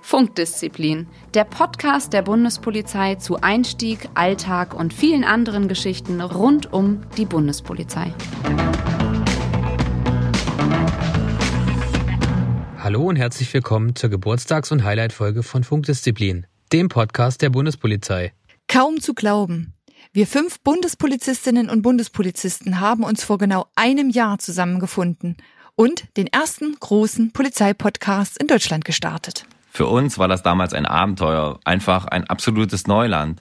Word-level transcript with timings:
Funkdisziplin, 0.00 1.06
der 1.34 1.44
Podcast 1.44 2.12
der 2.12 2.22
Bundespolizei 2.22 3.14
zu 3.14 3.40
Einstieg, 3.40 4.08
Alltag 4.14 4.74
und 4.74 4.92
vielen 4.92 5.24
anderen 5.24 5.68
Geschichten 5.68 6.20
rund 6.20 6.72
um 6.72 7.02
die 7.16 7.26
Bundespolizei. 7.26 8.12
Hallo 12.78 13.02
und 13.04 13.16
herzlich 13.16 13.54
willkommen 13.54 13.94
zur 13.94 14.10
Geburtstags- 14.10 14.72
und 14.72 14.82
Highlight-Folge 14.82 15.44
von 15.44 15.62
Funkdisziplin, 15.62 16.46
dem 16.72 16.88
Podcast 16.88 17.42
der 17.42 17.50
Bundespolizei. 17.50 18.32
Kaum 18.66 19.00
zu 19.00 19.14
glauben. 19.14 19.74
Wir 20.12 20.26
fünf 20.26 20.58
Bundespolizistinnen 20.62 21.70
und 21.70 21.82
Bundespolizisten 21.82 22.80
haben 22.80 23.04
uns 23.04 23.22
vor 23.22 23.38
genau 23.38 23.66
einem 23.76 24.10
Jahr 24.10 24.40
zusammengefunden 24.40 25.36
und 25.76 26.04
den 26.16 26.26
ersten 26.26 26.74
großen 26.80 27.30
Polizeipodcast 27.30 28.36
in 28.42 28.48
Deutschland 28.48 28.84
gestartet. 28.84 29.46
Für 29.70 29.86
uns 29.86 30.18
war 30.18 30.26
das 30.26 30.42
damals 30.42 30.74
ein 30.74 30.84
Abenteuer, 30.84 31.60
einfach 31.64 32.06
ein 32.06 32.24
absolutes 32.24 32.88
Neuland. 32.88 33.40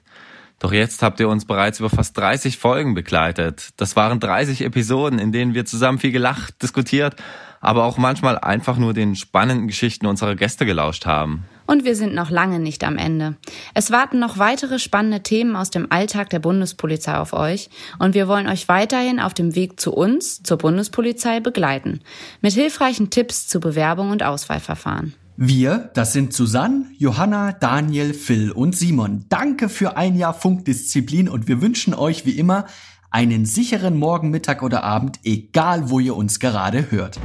Doch 0.60 0.72
jetzt 0.72 1.02
habt 1.02 1.20
ihr 1.20 1.28
uns 1.28 1.46
bereits 1.46 1.80
über 1.80 1.90
fast 1.90 2.16
30 2.16 2.60
Folgen 2.60 2.94
begleitet. 2.94 3.70
Das 3.78 3.96
waren 3.96 4.20
30 4.20 4.62
Episoden, 4.62 5.18
in 5.18 5.32
denen 5.32 5.56
wir 5.56 5.66
zusammen 5.66 5.98
viel 5.98 6.12
gelacht, 6.12 6.62
diskutiert, 6.62 7.16
aber 7.62 7.86
auch 7.86 7.98
manchmal 7.98 8.38
einfach 8.38 8.78
nur 8.78 8.94
den 8.94 9.16
spannenden 9.16 9.68
Geschichten 9.68 10.06
unserer 10.06 10.36
Gäste 10.36 10.68
gelauscht 10.68 11.08
haben. 11.08 11.46
Und 11.70 11.86
wir 11.86 11.96
sind 11.96 12.16
noch 12.16 12.32
lange 12.32 12.58
nicht 12.58 12.84
am 12.84 12.98
Ende. 12.98 13.36
Es 13.76 13.92
warten 13.92 14.18
noch 14.18 14.40
weitere 14.40 14.80
spannende 14.80 15.22
Themen 15.22 15.56
aus 15.56 15.70
dem 15.70 15.92
Alltag 15.92 16.32
der 16.32 16.40
Bundespolizei 16.40 17.16
auf 17.16 17.32
euch 17.32 17.70
und 18.00 18.16
wir 18.16 18.28
wollen 18.28 18.48
euch 18.48 18.68
weiterhin 18.68 19.20
auf 19.20 19.36
dem 19.36 19.54
Weg 19.54 19.80
zu 19.80 19.94
uns, 19.94 20.42
zur 20.42 20.58
Bundespolizei, 20.58 21.42
begleiten. 21.42 22.00
Mit 22.42 22.54
hilfreichen 22.54 23.12
Tipps 23.12 23.46
zu 23.48 23.60
Bewerbung 23.60 24.10
und 24.10 24.24
Auswahlverfahren. 24.24 25.14
Wir, 25.38 25.92
das 25.94 26.12
sind 26.12 26.34
Susanne, 26.34 26.88
Johanna, 26.98 27.52
Daniel, 27.52 28.16
Phil 28.16 28.52
und 28.52 28.76
Simon. 28.76 29.26
Danke 29.30 29.70
für 29.70 29.96
ein 29.96 30.18
Jahr 30.18 30.34
Funkdisziplin 30.34 31.30
und 31.30 31.48
wir 31.48 31.62
wünschen 31.62 31.94
euch 31.94 32.26
wie 32.26 32.32
immer 32.40 32.66
einen 33.12 33.46
sicheren 33.46 33.96
Morgen, 33.96 34.32
Mittag 34.32 34.64
oder 34.64 34.84
Abend, 34.84 35.20
egal 35.24 35.92
wo 35.92 36.00
ihr 36.00 36.16
uns 36.16 36.40
gerade 36.40 36.90
hört. 36.90 37.20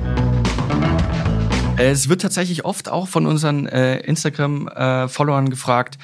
Es 1.76 2.08
wird 2.08 2.22
tatsächlich 2.22 2.64
oft 2.64 2.88
auch 2.88 3.08
von 3.08 3.26
unseren 3.26 3.66
äh, 3.66 3.98
Instagram-Followern 3.98 5.50
gefragt, 5.50 5.98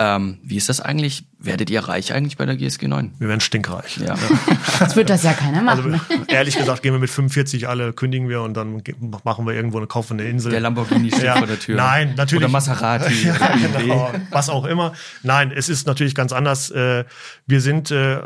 ähm, 0.00 0.38
wie 0.44 0.56
ist 0.56 0.68
das 0.68 0.80
eigentlich? 0.80 1.24
Werdet 1.40 1.70
ihr 1.70 1.80
reich 1.80 2.12
eigentlich 2.12 2.36
bei 2.36 2.46
der 2.46 2.56
GSG 2.56 2.86
9? 2.86 3.14
Wir 3.18 3.26
werden 3.28 3.40
stinkreich. 3.40 3.96
Ja. 3.98 4.14
Das 4.78 4.94
wird 4.94 5.10
das 5.10 5.24
ja 5.24 5.32
keiner 5.32 5.60
machen. 5.60 5.94
Also 5.94 6.24
ehrlich 6.28 6.56
gesagt 6.56 6.82
gehen 6.84 6.92
wir 6.92 7.00
mit 7.00 7.10
45 7.10 7.68
alle, 7.68 7.92
kündigen 7.92 8.28
wir 8.28 8.42
und 8.42 8.54
dann 8.56 8.80
machen 9.24 9.44
wir 9.44 9.52
irgendwo 9.54 9.78
eine 9.78 9.88
kaufende 9.88 10.22
Insel. 10.22 10.52
Der 10.52 10.60
Lamborghini 10.60 11.08
steht 11.10 11.24
Ja. 11.24 11.36
vor 11.36 11.48
der 11.48 11.58
Tür. 11.58 11.74
Nein, 11.76 12.14
natürlich. 12.16 12.44
Oder 12.44 12.52
Maserati. 12.52 13.12
Ja, 13.24 13.34
genau, 13.56 14.12
was 14.30 14.48
auch 14.50 14.66
immer. 14.66 14.92
Nein, 15.24 15.50
es 15.50 15.68
ist 15.68 15.88
natürlich 15.88 16.14
ganz 16.14 16.32
anders. 16.32 16.70
Äh, 16.70 17.04
Wir 17.48 17.60
sind, 17.60 17.90
äh, 17.90 18.18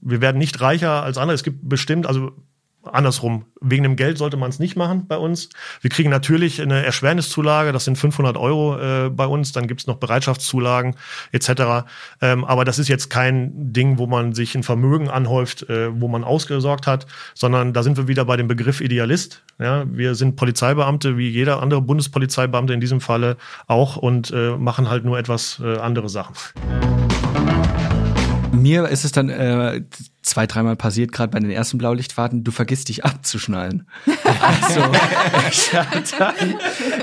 wir 0.00 0.20
werden 0.20 0.38
nicht 0.38 0.60
reicher 0.60 1.02
als 1.02 1.18
andere. 1.18 1.34
Es 1.34 1.42
gibt 1.42 1.68
bestimmt, 1.68 2.06
also 2.06 2.30
andersrum, 2.92 3.44
wegen 3.60 3.82
dem 3.82 3.96
Geld 3.96 4.18
sollte 4.18 4.36
man 4.36 4.50
es 4.50 4.58
nicht 4.58 4.76
machen 4.76 5.06
bei 5.06 5.16
uns. 5.16 5.48
Wir 5.80 5.90
kriegen 5.90 6.10
natürlich 6.10 6.60
eine 6.60 6.84
Erschwerniszulage, 6.84 7.72
das 7.72 7.84
sind 7.84 7.96
500 7.96 8.36
Euro 8.36 8.78
äh, 8.78 9.10
bei 9.10 9.26
uns, 9.26 9.52
dann 9.52 9.66
gibt's 9.66 9.86
noch 9.86 9.96
Bereitschaftszulagen 9.96 10.96
etc. 11.32 11.86
Ähm, 12.20 12.44
aber 12.44 12.64
das 12.64 12.78
ist 12.78 12.88
jetzt 12.88 13.10
kein 13.10 13.72
Ding, 13.72 13.98
wo 13.98 14.06
man 14.06 14.34
sich 14.34 14.54
ein 14.54 14.62
Vermögen 14.62 15.08
anhäuft, 15.08 15.68
äh, 15.68 16.00
wo 16.00 16.08
man 16.08 16.24
ausgesorgt 16.24 16.86
hat, 16.86 17.06
sondern 17.34 17.72
da 17.72 17.82
sind 17.82 17.96
wir 17.96 18.08
wieder 18.08 18.24
bei 18.24 18.36
dem 18.36 18.48
Begriff 18.48 18.80
Idealist. 18.80 19.42
Ja, 19.58 19.84
wir 19.90 20.14
sind 20.14 20.36
Polizeibeamte 20.36 21.16
wie 21.16 21.28
jeder 21.28 21.62
andere 21.62 21.80
Bundespolizeibeamte 21.80 22.74
in 22.74 22.80
diesem 22.80 23.00
Falle 23.00 23.36
auch 23.66 23.96
und 23.96 24.30
äh, 24.30 24.56
machen 24.56 24.90
halt 24.90 25.04
nur 25.04 25.18
etwas 25.18 25.60
äh, 25.64 25.78
andere 25.78 26.08
Sachen. 26.08 26.34
Mir 28.66 28.88
ist 28.88 29.04
es 29.04 29.12
dann 29.12 29.28
äh, 29.28 29.82
zwei, 30.22 30.48
dreimal 30.48 30.74
passiert, 30.74 31.12
gerade 31.12 31.30
bei 31.30 31.38
den 31.38 31.52
ersten 31.52 31.78
Blaulichtfahrten, 31.78 32.42
du 32.42 32.50
vergisst 32.50 32.88
dich 32.88 33.04
abzuschnallen. 33.04 33.86
Also, 34.40 34.80
ich, 35.48 35.70
dann, 36.18 36.34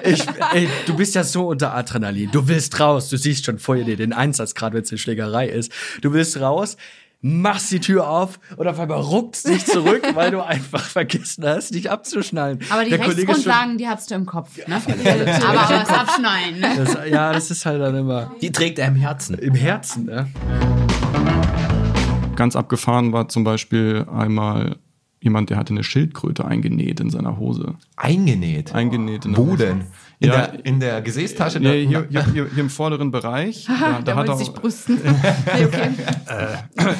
ich, 0.03 0.25
ey, 0.51 0.67
du 0.85 0.97
bist 0.97 1.15
ja 1.15 1.23
so 1.23 1.47
unter 1.47 1.73
Adrenalin. 1.73 2.29
Du 2.31 2.49
willst 2.49 2.81
raus, 2.81 3.07
du 3.07 3.17
siehst 3.17 3.45
schon 3.45 3.59
vor 3.59 3.77
dir 3.77 3.95
den 3.95 4.11
Einsatz, 4.11 4.55
gerade 4.55 4.75
wenn 4.75 4.83
es 4.83 4.91
eine 4.91 4.97
Schlägerei 4.97 5.47
ist. 5.47 5.71
Du 6.01 6.11
willst 6.11 6.37
raus, 6.41 6.75
machst 7.21 7.71
die 7.71 7.79
Tür 7.79 8.09
auf 8.09 8.41
und 8.57 8.67
auf 8.67 8.77
einmal 8.77 8.99
ruckst 8.99 9.47
dich 9.47 9.65
zurück, 9.65 10.03
weil 10.15 10.31
du 10.31 10.45
einfach 10.45 10.83
vergessen 10.83 11.45
hast, 11.45 11.73
dich 11.73 11.89
abzuschnallen. 11.89 12.59
Aber 12.71 12.83
die 12.83 12.89
Der 12.89 13.01
schon- 13.05 13.13
Rechtsgrundlagen, 13.13 13.77
die 13.77 13.87
hast 13.87 14.11
du 14.11 14.15
im 14.15 14.25
Kopf. 14.25 14.49
Ne? 14.67 14.81
aber, 15.47 15.59
aber 15.61 15.73
das 15.79 15.87
Abschneiden. 15.87 16.59
Ne? 16.59 16.73
Das, 16.75 16.97
ja, 17.09 17.31
das 17.31 17.49
ist 17.51 17.65
halt 17.65 17.79
dann 17.79 17.95
immer 17.95 18.35
Die 18.41 18.51
trägt 18.51 18.79
er 18.79 18.89
im 18.89 18.95
Herzen. 18.95 19.37
im 19.37 19.55
Herzen. 19.55 20.07
Ne? 20.07 20.27
Ganz 22.35 22.55
abgefahren 22.55 23.13
war 23.13 23.29
zum 23.29 23.43
Beispiel 23.43 24.05
einmal 24.11 24.77
jemand, 25.21 25.49
der 25.49 25.57
hatte 25.57 25.73
eine 25.73 25.83
Schildkröte 25.83 26.43
eingenäht 26.45 26.99
in 26.99 27.09
seiner 27.09 27.37
Hose. 27.37 27.75
Eingenäht. 27.95 28.73
Eingenäht 28.75 29.25
in 29.25 29.33
der 29.33 29.41
Wo 29.45 29.51
Hose. 29.51 29.57
denn? 29.67 29.81
In, 30.19 30.29
Ja. 30.29 30.47
der, 30.47 30.65
in 30.65 30.79
der 30.79 31.01
Gesäßtasche? 31.01 31.59
Nee, 31.59 31.85
hier, 31.87 32.07
hier, 32.09 32.25
hier, 32.33 32.47
hier 32.53 32.63
im 32.63 32.69
vorderen 32.69 33.11
Bereich. 33.11 33.65
Da, 33.67 34.01
da 34.01 34.15
hat 34.15 34.27
er 34.27 34.35
sich 34.37 34.49
auch, 34.49 34.55
brüsten. 34.55 34.99
nee, 35.03 35.65
okay. 35.65 35.89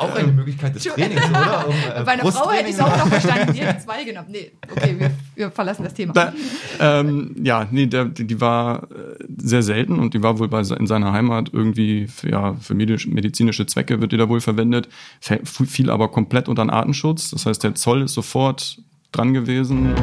auch 0.00 0.14
eine 0.14 0.32
Möglichkeit 0.32 0.74
des 0.74 0.84
Trainings, 0.84 1.28
oder? 1.28 1.50
Um, 1.70 1.74
äh, 1.74 2.04
Bei 2.04 2.12
einer 2.12 2.32
Frau 2.32 2.50
hätte 2.50 2.68
ich 2.68 2.74
es 2.74 2.80
auch 2.80 2.96
noch 2.96 3.08
verstanden. 3.08 3.52
Die 3.52 3.60
hätte 3.60 3.84
zwei 3.84 4.04
genommen. 4.04 4.28
Nee, 4.30 4.52
okay, 4.70 4.94
wir, 4.98 5.10
wir 5.34 5.50
verlassen 5.50 5.84
das 5.84 5.94
Thema. 5.94 6.12
da, 6.12 6.32
ähm, 6.78 7.34
ja, 7.42 7.66
nee, 7.70 7.86
der, 7.86 8.06
die 8.06 8.26
die 8.30 8.40
war 8.40 8.84
äh, 8.84 9.24
sehr 9.38 9.62
selten 9.62 9.98
und 9.98 10.14
die 10.14 10.22
war 10.22 10.38
wohl 10.38 10.48
bei, 10.48 10.60
in 10.60 10.86
seiner 10.86 11.12
Heimat 11.12 11.50
irgendwie 11.52 12.06
für, 12.06 12.30
ja, 12.30 12.54
für 12.54 12.74
medizinische 12.74 13.66
Zwecke 13.66 14.00
wird 14.00 14.12
die 14.12 14.16
da 14.16 14.28
wohl 14.28 14.40
verwendet, 14.40 14.88
fiel 15.20 15.90
aber 15.90 16.08
komplett 16.08 16.48
unter 16.48 16.64
den 16.64 16.70
Artenschutz. 16.70 17.30
Das 17.30 17.46
heißt, 17.46 17.64
der 17.64 17.74
Zoll 17.74 18.02
ist 18.02 18.14
sofort 18.14 18.78
dran 19.12 19.34
gewesen. 19.34 19.94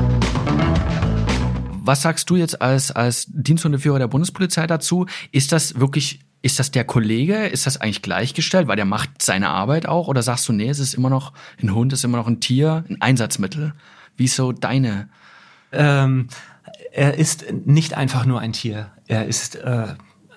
Was 1.87 2.01
sagst 2.01 2.29
du 2.29 2.35
jetzt 2.35 2.61
als, 2.61 2.91
als 2.91 3.27
Diensthundeführer 3.29 3.97
der 3.97 4.09
Bundespolizei 4.09 4.67
dazu? 4.67 5.05
Ist 5.31 5.53
das 5.53 5.79
wirklich, 5.79 6.19
ist 6.47 6.59
das 6.59 6.71
der 6.71 6.85
Kollege? 6.85 7.45
Ist 7.45 7.67
das 7.67 7.75
eigentlich 7.75 8.01
gleichgestellt? 8.01 8.69
Weil 8.69 8.77
der 8.77 8.85
macht 8.85 9.21
seine 9.21 9.49
Arbeit 9.49 9.85
auch? 9.85 10.07
Oder 10.07 10.23
sagst 10.23 10.47
du, 10.47 10.53
nee, 10.53 10.69
es 10.69 10.79
ist 10.79 10.93
immer 10.93 11.09
noch, 11.09 11.33
ein 11.61 11.75
Hund 11.75 11.91
ist 11.91 12.05
immer 12.05 12.17
noch 12.17 12.27
ein 12.27 12.39
Tier, 12.39 12.85
ein 12.89 13.01
Einsatzmittel? 13.01 13.73
Wie 14.15 14.23
ist 14.23 14.37
so 14.37 14.53
deine? 14.53 15.09
Ähm, 15.73 16.29
er 16.93 17.15
ist 17.15 17.45
nicht 17.65 17.95
einfach 17.95 18.25
nur 18.25 18.39
ein 18.39 18.53
Tier. 18.53 18.91
Er 19.07 19.25
ist 19.25 19.57
äh, 19.57 19.95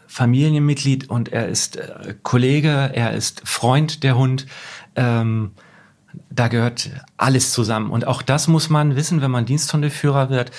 Familienmitglied 0.08 1.08
und 1.08 1.28
er 1.28 1.46
ist 1.46 1.76
äh, 1.76 2.16
Kollege, 2.24 2.90
er 2.92 3.12
ist 3.12 3.42
Freund 3.44 4.02
der 4.02 4.16
Hund. 4.16 4.46
Ähm, 4.96 5.52
da 6.28 6.48
gehört 6.48 6.90
alles 7.18 7.52
zusammen. 7.52 7.92
Und 7.92 8.04
auch 8.04 8.22
das 8.22 8.48
muss 8.48 8.68
man 8.68 8.96
wissen, 8.96 9.22
wenn 9.22 9.30
man 9.30 9.46
Diensthundeführer 9.46 10.28
wird. 10.28 10.50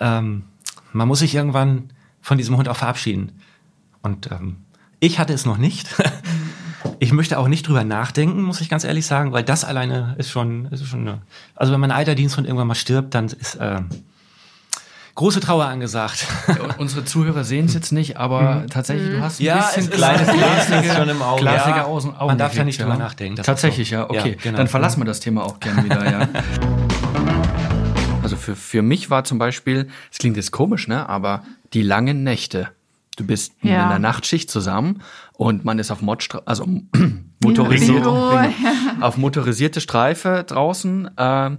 Ähm, 0.00 0.44
man 0.92 1.08
muss 1.08 1.20
sich 1.20 1.34
irgendwann 1.34 1.94
von 2.20 2.36
diesem 2.36 2.58
Hund 2.58 2.68
auch 2.68 2.76
verabschieden. 2.76 3.40
Und 4.02 4.30
ähm, 4.30 4.58
ich 5.00 5.18
hatte 5.18 5.32
es 5.32 5.44
noch 5.46 5.58
nicht. 5.58 5.88
Ich 7.00 7.12
möchte 7.12 7.38
auch 7.38 7.48
nicht 7.48 7.66
drüber 7.66 7.84
nachdenken, 7.84 8.42
muss 8.42 8.60
ich 8.60 8.68
ganz 8.68 8.82
ehrlich 8.84 9.04
sagen, 9.06 9.32
weil 9.32 9.42
das 9.44 9.64
alleine 9.64 10.14
ist 10.18 10.30
schon, 10.30 10.66
ist 10.66 10.84
schon 10.86 11.00
eine, 11.02 11.18
also 11.54 11.72
wenn 11.72 11.78
mein 11.80 11.90
alter 11.92 12.14
Diensthund 12.16 12.46
irgendwann 12.46 12.66
mal 12.68 12.74
stirbt, 12.76 13.14
dann 13.14 13.26
ist 13.26 13.54
äh, 13.56 13.80
große 15.14 15.38
Trauer 15.40 15.66
angesagt. 15.66 16.26
Unsere 16.78 17.04
Zuhörer 17.04 17.44
sehen 17.44 17.66
es 17.66 17.74
jetzt 17.74 17.92
nicht, 17.92 18.16
aber 18.16 18.64
tatsächlich, 18.70 19.10
du 19.10 19.20
hast 19.20 19.40
ein 19.40 19.44
Ja, 19.44 19.56
bisschen 19.74 19.90
kleines 19.90 20.26
bisschen 20.32 20.84
schon 20.96 21.08
im 21.08 21.22
Auge. 21.22 21.42
glasige 21.42 21.78
Ja, 21.78 21.84
Augen, 21.84 22.14
Augen 22.16 22.26
man 22.26 22.38
darf 22.38 22.48
da 22.52 22.62
gekriegt, 22.62 22.66
nicht 22.66 22.80
drüber 22.80 22.96
nachdenken, 22.96 23.42
Tatsächlich, 23.42 23.88
so. 23.90 23.94
ja, 23.96 24.04
okay. 24.10 24.30
Ja, 24.30 24.36
genau. 24.42 24.56
Dann 24.58 24.68
verlassen 24.68 25.00
wir 25.00 25.04
das 25.06 25.20
Thema 25.20 25.44
auch 25.44 25.60
gerne 25.60 25.84
wieder, 25.84 26.10
ja. 26.10 26.28
Also 28.22 28.36
für, 28.36 28.56
für 28.56 28.82
mich 28.82 29.10
war 29.10 29.24
zum 29.24 29.38
Beispiel, 29.38 29.88
es 30.12 30.18
klingt 30.18 30.36
jetzt 30.36 30.50
komisch, 30.50 30.86
ne, 30.88 31.08
aber 31.08 31.42
die 31.74 31.82
langen 31.82 32.24
Nächte. 32.24 32.68
Du 33.18 33.24
bist 33.26 33.52
Ja. 33.62 33.82
in 33.84 33.88
der 33.90 33.98
Nachtschicht 33.98 34.48
zusammen 34.50 35.02
und 35.38 35.64
man 35.64 35.78
ist 35.78 35.92
auf 35.92 36.02
Modstra 36.02 36.42
also 36.46 36.66
motorisiert, 37.44 38.02
Bingo. 38.02 38.32
auf 39.00 39.16
motorisierte 39.16 39.80
Streife 39.80 40.44
draußen. 40.44 41.10
Äh, 41.16 41.50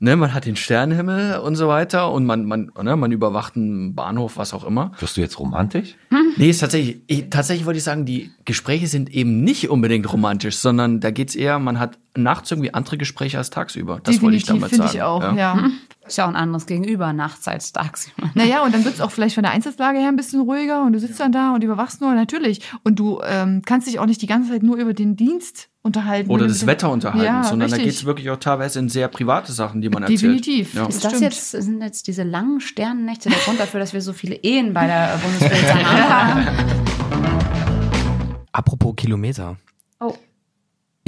ne, 0.00 0.16
man 0.16 0.34
hat 0.34 0.44
den 0.44 0.56
Sternenhimmel 0.56 1.38
und 1.38 1.54
so 1.54 1.68
weiter 1.68 2.10
und 2.10 2.26
man, 2.26 2.44
man, 2.46 2.72
ne, 2.82 2.96
man 2.96 3.12
überwacht 3.12 3.54
einen 3.54 3.94
Bahnhof, 3.94 4.38
was 4.38 4.52
auch 4.54 4.64
immer. 4.64 4.90
Wirst 4.98 5.16
du 5.16 5.20
jetzt 5.20 5.38
romantisch? 5.38 5.94
Nee, 6.36 6.50
ist 6.50 6.58
tatsächlich, 6.58 7.00
ich, 7.06 7.30
tatsächlich 7.30 7.64
wollte 7.64 7.78
ich 7.78 7.84
sagen, 7.84 8.04
die 8.04 8.32
Gespräche 8.44 8.88
sind 8.88 9.08
eben 9.10 9.44
nicht 9.44 9.70
unbedingt 9.70 10.12
romantisch, 10.12 10.56
sondern 10.56 10.98
da 10.98 11.12
geht's 11.12 11.36
eher, 11.36 11.60
man 11.60 11.78
hat 11.78 11.96
nachts 12.16 12.50
irgendwie 12.50 12.74
andere 12.74 12.98
Gespräche 12.98 13.38
als 13.38 13.50
tagsüber. 13.50 14.00
Das 14.02 14.20
wollte 14.20 14.36
ich 14.36 14.44
damit 14.44 14.70
finde 14.70 14.88
sagen. 14.88 14.96
ich 14.96 15.02
auch, 15.02 15.36
ja. 15.36 15.70
Ist 16.08 16.16
ja 16.16 16.24
auch 16.24 16.30
ein 16.30 16.36
anderes 16.36 16.64
Gegenüber 16.64 17.12
nachts 17.12 17.46
als 17.46 17.72
tagsüber. 17.72 18.30
Naja, 18.34 18.64
und 18.64 18.74
dann 18.74 18.84
wird's 18.84 19.00
auch 19.00 19.10
vielleicht 19.10 19.34
von 19.34 19.42
der 19.42 19.52
Einsatzlage 19.52 19.98
her 19.98 20.08
ein 20.08 20.16
bisschen 20.16 20.40
ruhiger 20.40 20.82
und 20.82 20.94
du 20.94 20.98
sitzt 20.98 21.20
dann 21.20 21.32
da 21.32 21.54
und 21.54 21.62
überwachst 21.62 22.00
nur, 22.00 22.14
natürlich. 22.14 22.62
Und 22.82 22.98
du 22.98 23.20
ähm, 23.28 23.62
kannst 23.64 23.86
dich 23.86 23.98
auch 23.98 24.06
nicht 24.06 24.22
die 24.22 24.26
ganze 24.26 24.50
Zeit 24.50 24.62
nur 24.62 24.76
über 24.76 24.94
den 24.94 25.16
Dienst 25.16 25.68
unterhalten. 25.82 26.30
Oder 26.30 26.46
das 26.46 26.66
Wetter 26.66 26.90
unterhalten, 26.90 27.24
Ja, 27.24 27.44
sondern 27.44 27.70
da 27.70 27.76
richtig. 27.76 27.92
geht 27.92 28.00
es 28.00 28.06
wirklich 28.06 28.30
auch 28.30 28.38
teilweise 28.38 28.78
in 28.78 28.88
sehr 28.88 29.08
private 29.08 29.52
Sachen, 29.52 29.80
die 29.80 29.88
man 29.88 30.02
erzählt. 30.02 30.22
Definitiv. 30.22 30.74
Ja. 30.74 30.86
Ist 30.86 31.04
das 31.04 31.12
stimmt. 31.12 31.24
jetzt, 31.24 31.50
sind 31.50 31.82
jetzt 31.82 32.06
diese 32.06 32.22
langen 32.22 32.60
Sternennächte 32.60 33.28
der 33.28 33.38
Grund 33.38 33.60
dafür, 33.60 33.80
dass 33.80 33.92
wir 33.92 34.02
so 34.02 34.12
viele 34.12 34.36
Ehen 34.36 34.72
bei 34.74 34.86
der 34.86 35.18
Bundespolizei 35.22 35.84
haben? 35.84 36.46
Apropos 38.52 38.94
Kilometer. 38.96 39.56
Oh. 40.00 40.14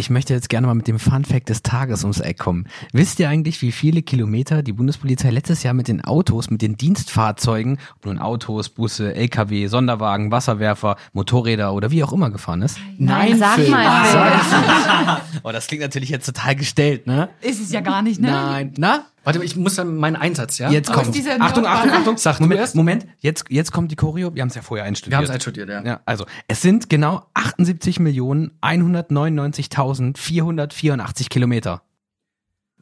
Ich 0.01 0.09
möchte 0.09 0.33
jetzt 0.33 0.49
gerne 0.49 0.67
mal 0.67 0.73
mit 0.73 0.89
dem 0.89 0.99
Fun 0.99 1.27
Fact 1.27 1.51
des 1.51 1.63
Tages 1.63 2.05
ums 2.05 2.21
Eck 2.21 2.39
kommen. 2.39 2.67
Wisst 2.95 3.21
ihr 3.21 3.29
eigentlich, 3.29 3.61
wie 3.61 3.71
viele 3.71 4.01
Kilometer 4.01 4.63
die 4.63 4.73
Bundespolizei 4.73 5.29
letztes 5.29 5.63
Jahr 5.63 5.75
mit 5.75 5.89
den 5.89 6.03
Autos, 6.03 6.49
mit 6.49 6.63
den 6.63 6.79
Dienstfahrzeugen, 6.79 7.77
ob 7.97 8.07
nun 8.07 8.19
Autos, 8.19 8.71
Busse, 8.71 9.15
LKW, 9.15 9.67
Sonderwagen, 9.67 10.31
Wasserwerfer, 10.31 10.97
Motorräder 11.13 11.75
oder 11.75 11.91
wie 11.91 12.03
auch 12.03 12.15
immer 12.15 12.31
gefahren 12.31 12.63
ist? 12.63 12.79
Nein, 12.97 13.39
sag 13.39 13.57
Phil. 13.57 13.69
mal. 13.69 14.05
Phil. 14.07 15.41
Oh, 15.43 15.53
das 15.53 15.67
klingt 15.67 15.83
natürlich 15.83 16.09
jetzt 16.09 16.27
total 16.27 16.57
gestellt, 16.57 17.07
ne? 17.07 17.29
Ist 17.43 17.61
es 17.61 17.71
ja 17.71 17.81
gar 17.81 18.01
nicht, 18.01 18.21
ne? 18.21 18.31
Nein. 18.31 18.75
Na? 18.79 19.05
Warte, 19.35 19.45
ich 19.45 19.57
muss 19.57 19.75
dann 19.77 19.97
meinen 19.97 20.17
Einsatz, 20.17 20.59
ja? 20.59 20.71
Jetzt 20.71 20.93
kommt. 20.93 21.17
Achtung, 21.41 21.67
Achtung, 21.67 21.93
Achtung. 21.93 22.17
Sag 22.17 22.41
Moment. 22.41 22.75
Moment. 22.75 23.07
Jetzt, 23.19 23.45
jetzt 23.49 23.71
kommt 23.73 23.91
die 23.91 23.97
Choreo. 23.97 24.35
Wir 24.35 24.43
haben 24.43 24.49
es 24.49 24.55
ja 24.55 24.63
vorher 24.63 24.87
einstudiert. 24.87 25.13
Wir 25.13 25.17
haben 25.19 25.25
es 25.25 25.31
einstudiert, 25.31 25.69
ja. 25.69 25.85
Ja, 25.85 26.01
also 26.05 26.25
es 26.49 26.63
sind 26.63 26.89
genau 26.89 27.27
78 27.35 28.01
Millionen 28.01 28.53
199.484 28.63 31.29
Kilometer. 31.29 31.83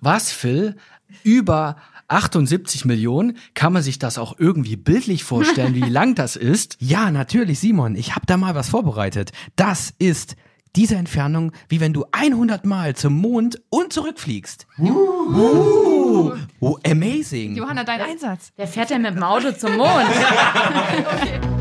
Was, 0.01 0.31
Phil? 0.33 0.77
Über 1.23 1.77
78 2.09 2.85
Millionen? 2.85 3.39
Kann 3.55 3.73
man 3.73 3.83
sich 3.83 3.99
das 3.99 4.19
auch 4.19 4.39
irgendwie 4.39 4.77
bildlich 4.77 5.25
vorstellen, 5.25 5.75
wie 5.75 5.81
lang 5.91 6.15
das 6.15 6.37
ist? 6.37 6.77
Ja, 6.81 7.11
natürlich, 7.11 7.59
Simon. 7.59 7.97
Ich 7.97 8.15
habe 8.15 8.27
da 8.27 8.37
mal 8.37 8.55
was 8.55 8.69
vorbereitet. 8.69 9.33
Das 9.57 9.95
ist 9.99 10.37
diese 10.77 10.97
Entfernung, 10.97 11.53
wie 11.69 11.81
wenn 11.81 11.93
du 11.93 12.05
100 12.13 12.65
Mal 12.65 12.95
zum 12.97 13.15
Mond 13.15 13.61
und 13.71 13.93
zurückfliegst. 13.93 14.67
Uh. 14.79 16.33
Oh, 16.61 16.79
amazing. 16.87 17.55
Johanna, 17.57 17.85
dein 17.85 18.01
Einsatz. 18.01 18.53
Der 18.57 18.67
fährt 18.67 18.91
ja 18.91 18.99
mit 18.99 19.15
dem 19.15 19.23
Auto 19.23 19.53
zum 19.53 19.77
Mond. 19.77 19.89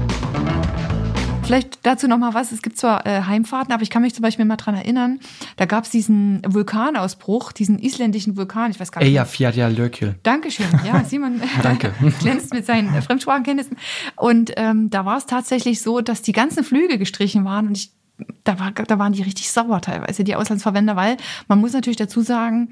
Vielleicht 1.48 1.80
dazu 1.84 2.10
noch 2.10 2.18
mal 2.18 2.34
was. 2.34 2.52
Es 2.52 2.62
gibt 2.62 2.78
zwar 2.78 3.06
äh, 3.06 3.22
Heimfahrten, 3.22 3.74
aber 3.74 3.82
ich 3.82 3.90
kann 3.90 4.02
mich 4.02 4.14
zum 4.14 4.22
Beispiel 4.22 4.44
mal 4.44 4.58
dran 4.58 4.76
erinnern, 4.76 5.22
da 5.56 5.66
gab 5.66 5.86
es 5.86 5.90
diesen 5.90 6.42
Vulkanausbruch, 6.46 7.54
diesen 7.54 7.80
isländischen 7.80 8.36
Vulkan. 8.36 8.70
Ich 8.70 8.82
weiß 8.82 8.92
gar 8.92 9.00
nicht. 9.00 9.12
Eja 9.12 9.24
Fjalljökull. 9.24 10.16
Dankeschön. 10.24 10.66
Ja, 10.86 11.04
Simon 11.08 11.42
Danke. 11.64 11.94
glänzt 12.20 12.54
mit 12.54 12.66
seinen 12.66 13.02
Fremdsprachenkenntnissen. 13.02 13.78
Und 14.18 14.52
ähm, 14.58 14.90
da 14.90 15.06
war 15.06 15.18
es 15.18 15.26
tatsächlich 15.26 15.82
so, 15.82 16.02
dass 16.02 16.22
die 16.22 16.34
ganzen 16.34 16.66
Flüge 16.66 16.98
gestrichen 16.98 17.46
waren 17.46 17.68
und 17.68 17.78
ich 17.78 17.94
da, 18.48 18.60
war, 18.60 18.72
da 18.72 19.00
waren 19.00 19.14
die 19.14 19.24
richtig 19.24 19.52
sauer 19.52 19.82
teilweise, 19.82 20.24
die 20.24 20.36
Auslandsverwender, 20.36 20.96
weil 20.96 21.18
man 21.48 21.60
muss 21.60 21.74
natürlich 21.74 21.98
dazu 21.98 22.22
sagen, 22.22 22.70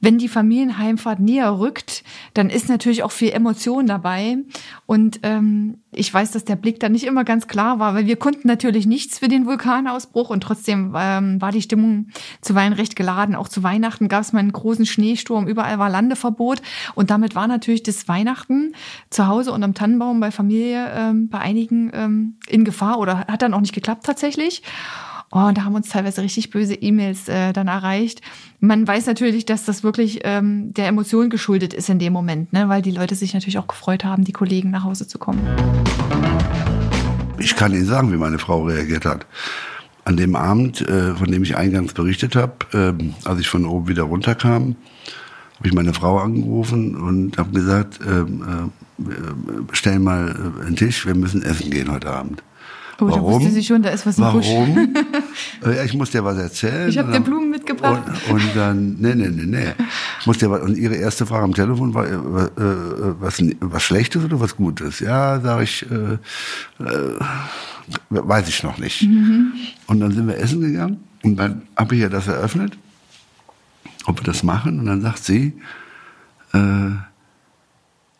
wenn 0.00 0.18
die 0.18 0.28
Familienheimfahrt 0.28 1.20
näher 1.20 1.58
rückt, 1.58 2.02
dann 2.34 2.50
ist 2.50 2.68
natürlich 2.68 3.02
auch 3.02 3.12
viel 3.12 3.30
Emotion 3.30 3.86
dabei. 3.86 4.38
Und 4.86 5.20
ähm, 5.22 5.78
ich 5.92 6.12
weiß, 6.12 6.32
dass 6.32 6.44
der 6.44 6.56
Blick 6.56 6.80
da 6.80 6.88
nicht 6.88 7.04
immer 7.04 7.24
ganz 7.24 7.46
klar 7.46 7.78
war, 7.78 7.94
weil 7.94 8.06
wir 8.06 8.16
konnten 8.16 8.48
natürlich 8.48 8.86
nichts 8.86 9.20
für 9.20 9.28
den 9.28 9.46
Vulkanausbruch 9.46 10.30
und 10.30 10.42
trotzdem 10.42 10.94
ähm, 10.96 11.40
war 11.40 11.52
die 11.52 11.62
Stimmung 11.62 12.08
zuweilen 12.40 12.72
recht 12.72 12.96
geladen. 12.96 13.34
Auch 13.36 13.48
zu 13.48 13.62
Weihnachten 13.62 14.08
gab 14.08 14.22
es 14.22 14.32
mal 14.32 14.40
einen 14.40 14.52
großen 14.52 14.86
Schneesturm, 14.86 15.46
überall 15.46 15.78
war 15.78 15.88
Landeverbot 15.88 16.60
und 16.94 17.10
damit 17.10 17.34
war 17.34 17.46
natürlich 17.46 17.82
das 17.82 18.08
Weihnachten 18.08 18.74
zu 19.10 19.28
Hause 19.28 19.52
unterm 19.52 19.74
Tannenbaum 19.74 20.20
bei 20.20 20.30
Familie 20.30 20.90
ähm, 20.92 21.28
bei 21.28 21.38
einigen 21.38 21.90
ähm, 21.94 22.36
in 22.48 22.64
Gefahr 22.64 22.98
oder 22.98 23.20
hat 23.20 23.42
dann 23.42 23.54
auch 23.54 23.60
nicht 23.60 23.74
geklappt 23.74 24.04
tatsächlich. 24.04 24.62
Oh, 25.36 25.40
und 25.40 25.58
da 25.58 25.64
haben 25.64 25.74
uns 25.74 25.88
teilweise 25.88 26.22
richtig 26.22 26.50
böse 26.50 26.74
E-Mails 26.74 27.28
äh, 27.28 27.52
dann 27.52 27.66
erreicht. 27.66 28.20
Man 28.60 28.86
weiß 28.86 29.06
natürlich, 29.06 29.44
dass 29.44 29.64
das 29.64 29.82
wirklich 29.82 30.20
ähm, 30.22 30.72
der 30.72 30.86
Emotion 30.86 31.28
geschuldet 31.28 31.74
ist 31.74 31.88
in 31.88 31.98
dem 31.98 32.12
Moment, 32.12 32.52
ne? 32.52 32.68
weil 32.68 32.82
die 32.82 32.92
Leute 32.92 33.16
sich 33.16 33.34
natürlich 33.34 33.58
auch 33.58 33.66
gefreut 33.66 34.04
haben, 34.04 34.22
die 34.22 34.30
Kollegen 34.30 34.70
nach 34.70 34.84
Hause 34.84 35.08
zu 35.08 35.18
kommen. 35.18 35.40
Ich 37.38 37.56
kann 37.56 37.72
Ihnen 37.72 37.84
sagen, 37.84 38.12
wie 38.12 38.16
meine 38.16 38.38
Frau 38.38 38.62
reagiert 38.62 39.04
hat. 39.06 39.26
An 40.04 40.16
dem 40.16 40.36
Abend, 40.36 40.82
äh, 40.82 41.16
von 41.16 41.28
dem 41.28 41.42
ich 41.42 41.56
eingangs 41.56 41.94
berichtet 41.94 42.36
habe, 42.36 42.54
ähm, 42.72 43.14
als 43.24 43.40
ich 43.40 43.48
von 43.48 43.66
oben 43.66 43.88
wieder 43.88 44.04
runterkam, 44.04 44.76
habe 45.58 45.66
ich 45.66 45.74
meine 45.74 45.94
Frau 45.94 46.18
angerufen 46.18 46.94
und 46.94 47.38
habe 47.38 47.50
gesagt, 47.50 47.98
ähm, 48.06 48.70
äh, 49.00 49.10
äh, 49.10 49.14
stell 49.72 49.98
mal 49.98 50.28
äh, 50.28 50.66
einen 50.66 50.76
Tisch, 50.76 51.04
wir 51.06 51.16
müssen 51.16 51.42
essen 51.42 51.72
gehen 51.72 51.90
heute 51.90 52.12
Abend. 52.12 52.44
Oh, 53.00 53.08
da 53.08 53.20
wusste 53.20 53.50
sie 53.50 53.62
schon, 53.64 53.82
da 53.82 53.90
ist 53.90 54.06
was 54.06 54.18
im 54.18 54.30
Busch. 54.32 54.46
Warum? 54.48 54.94
Äh, 55.64 55.86
ich 55.86 55.94
muss 55.94 56.10
dir 56.10 56.24
was 56.24 56.36
erzählen. 56.36 56.88
Ich 56.88 56.98
habe 56.98 57.10
dir 57.12 57.20
Blumen 57.20 57.50
mitgebracht. 57.50 58.02
und, 58.28 58.34
und 58.34 58.56
dann, 58.56 58.96
nee, 59.00 59.14
nee, 59.14 59.28
nee, 59.28 59.46
nee. 59.46 59.72
Ich 60.20 60.26
muss 60.26 60.38
dir 60.38 60.50
was, 60.50 60.62
und 60.62 60.76
ihre 60.76 60.94
erste 60.94 61.24
Frage 61.26 61.44
am 61.44 61.54
Telefon 61.54 61.94
war, 61.94 62.06
äh, 62.06 62.12
äh, 62.12 63.14
was, 63.20 63.42
was 63.60 63.82
Schlechtes 63.82 64.24
oder 64.24 64.40
was 64.40 64.56
Gutes? 64.56 65.00
Ja, 65.00 65.40
sage 65.40 65.64
ich, 65.64 65.86
äh, 65.90 66.14
äh, 66.84 67.18
weiß 68.10 68.48
ich 68.48 68.62
noch 68.62 68.78
nicht. 68.78 69.02
Und 69.86 70.00
dann 70.00 70.12
sind 70.12 70.26
wir 70.28 70.36
essen 70.36 70.60
gegangen 70.60 71.00
und 71.22 71.36
dann 71.36 71.62
habe 71.76 71.94
ich 71.94 72.00
ihr 72.02 72.10
das 72.10 72.26
eröffnet, 72.26 72.76
ob 74.06 74.20
wir 74.20 74.24
das 74.24 74.42
machen. 74.42 74.80
Und 74.80 74.86
dann 74.86 75.00
sagt 75.00 75.24
sie, 75.24 75.54
äh, 76.52 76.90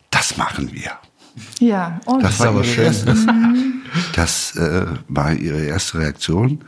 das 0.09 0.37
machen 0.37 0.71
wir. 0.71 0.91
Ja, 1.59 1.99
oh, 2.05 2.17
Das 2.21 2.39
war 2.39 2.47
aber 2.47 2.63
schön. 2.63 2.85
das, 2.85 3.05
das 4.15 4.55
äh, 4.55 4.85
war 5.09 5.33
ihre 5.33 5.61
erste 5.61 5.99
Reaktion. 5.99 6.63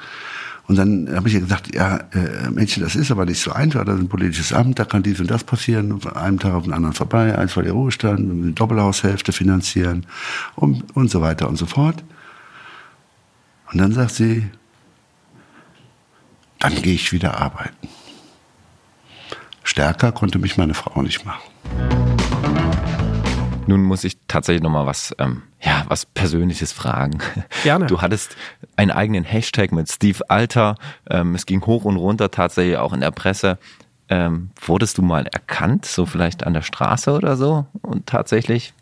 Und 0.67 0.75
dann 0.75 1.07
habe 1.15 1.29
ich 1.29 1.35
ihr 1.35 1.39
gesagt, 1.39 1.73
ja, 1.73 1.97
äh, 2.11 2.49
Mädchen, 2.49 2.83
das 2.83 2.97
ist 2.97 3.09
aber 3.09 3.25
nicht 3.25 3.39
so 3.39 3.53
einfach. 3.53 3.85
Das 3.85 3.95
ist 3.95 4.01
ein 4.01 4.09
politisches 4.09 4.51
Amt, 4.51 4.79
da 4.79 4.85
kann 4.85 5.01
dies 5.01 5.19
und 5.21 5.31
das 5.31 5.45
passieren. 5.45 6.01
Von 6.01 6.13
einem 6.13 6.39
Tag 6.39 6.53
auf 6.53 6.63
den 6.63 6.73
anderen 6.73 6.93
vorbei, 6.93 7.37
eins 7.37 7.55
war 7.55 7.63
der 7.63 7.71
Ruhestand, 7.71 8.45
die 8.45 8.53
Doppelhaushälfte 8.53 9.31
finanzieren 9.31 10.05
und, 10.55 10.93
und 10.95 11.09
so 11.09 11.21
weiter 11.21 11.47
und 11.47 11.55
so 11.55 11.65
fort. 11.65 12.03
Und 13.71 13.79
dann 13.79 13.93
sagt 13.93 14.11
sie, 14.15 14.49
dann 16.59 16.81
gehe 16.81 16.95
ich 16.95 17.13
wieder 17.13 17.39
arbeiten. 17.39 17.87
Stärker 19.63 20.11
konnte 20.11 20.37
mich 20.37 20.57
meine 20.57 20.73
Frau 20.73 21.01
nicht 21.01 21.25
machen. 21.25 21.43
Nun 23.67 23.83
muss 23.83 24.03
ich 24.03 24.17
tatsächlich 24.27 24.63
noch 24.63 24.69
mal 24.69 24.85
was, 24.85 25.15
ähm, 25.19 25.43
ja, 25.61 25.83
was 25.87 26.05
Persönliches 26.05 26.71
fragen. 26.71 27.19
Gerne. 27.63 27.87
Du 27.87 28.01
hattest 28.01 28.35
einen 28.75 28.91
eigenen 28.91 29.23
Hashtag 29.23 29.71
mit 29.71 29.89
Steve 29.89 30.29
Alter. 30.29 30.75
Ähm, 31.09 31.35
es 31.35 31.45
ging 31.45 31.65
hoch 31.65 31.85
und 31.85 31.97
runter 31.97 32.31
tatsächlich 32.31 32.77
auch 32.77 32.93
in 32.93 33.01
der 33.01 33.11
Presse. 33.11 33.57
Ähm, 34.09 34.51
wurdest 34.65 34.97
du 34.97 35.01
mal 35.01 35.27
erkannt, 35.27 35.85
so 35.85 36.05
vielleicht 36.05 36.45
an 36.45 36.53
der 36.53 36.61
Straße 36.61 37.11
oder 37.11 37.35
so? 37.35 37.65
Und 37.81 38.05
tatsächlich? 38.07 38.73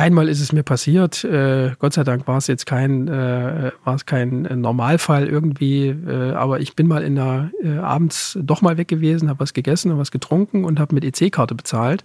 Einmal 0.00 0.30
ist 0.30 0.40
es 0.40 0.54
mir 0.54 0.62
passiert. 0.62 1.24
Äh, 1.24 1.72
Gott 1.78 1.92
sei 1.92 2.04
Dank 2.04 2.26
war 2.26 2.38
es 2.38 2.46
jetzt 2.46 2.64
kein, 2.64 3.06
äh, 3.06 3.70
war 3.84 3.94
es 3.94 4.06
kein 4.06 4.48
Normalfall 4.58 5.28
irgendwie. 5.28 5.88
Äh, 5.88 6.32
aber 6.32 6.60
ich 6.60 6.74
bin 6.74 6.88
mal 6.88 7.02
in 7.02 7.16
der 7.16 7.50
äh, 7.62 7.76
abends 7.76 8.38
doch 8.40 8.62
mal 8.62 8.78
weg 8.78 8.88
gewesen, 8.88 9.28
habe 9.28 9.40
was 9.40 9.52
gegessen 9.52 9.92
und 9.92 9.98
was 9.98 10.10
getrunken 10.10 10.64
und 10.64 10.80
habe 10.80 10.94
mit 10.94 11.04
EC-Karte 11.04 11.54
bezahlt. 11.54 12.02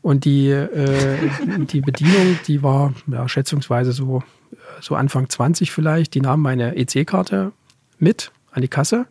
Und 0.00 0.24
die 0.24 0.50
äh, 0.50 1.18
die 1.72 1.80
Bedienung, 1.80 2.38
die 2.46 2.62
war 2.62 2.94
ja, 3.08 3.28
schätzungsweise 3.28 3.90
so 3.90 4.22
so 4.80 4.94
Anfang 4.94 5.28
20 5.28 5.72
vielleicht. 5.72 6.14
Die 6.14 6.20
nahm 6.20 6.40
meine 6.40 6.76
EC-Karte 6.76 7.50
mit 7.98 8.30
an 8.52 8.62
die 8.62 8.68
Kasse. 8.68 9.06